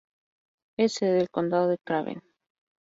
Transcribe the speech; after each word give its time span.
Es 0.79 0.93
sede 0.95 1.13
del 1.13 1.29
condado 1.29 1.67
de 1.67 1.77
Craven. 1.77 2.23